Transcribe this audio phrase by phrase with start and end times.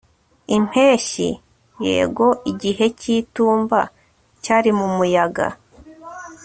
[0.55, 1.29] impeshyi,
[1.85, 3.79] yego, igihe cy'itumba
[4.43, 5.47] cyari mu muyaga